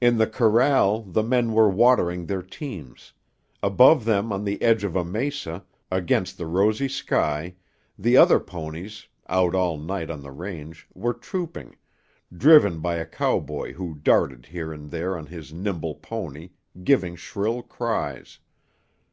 [0.00, 3.12] In the corral the men were watering their teams;
[3.60, 7.56] above them on the edge of a mesa, against the rosy sky,
[7.98, 11.74] the other ponies, out all night on the range, were trooping,
[12.32, 16.50] driven by a cowboy who darted here and there on his nimble pony,
[16.84, 18.38] giving shrill cries.